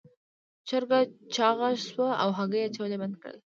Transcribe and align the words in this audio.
چرګه 0.67 0.99
چاغه 1.35 1.69
شوه 1.87 2.09
او 2.23 2.29
هګۍ 2.37 2.61
اچول 2.63 2.91
یې 2.93 2.99
بند 3.01 3.15
کړل. 3.21 3.37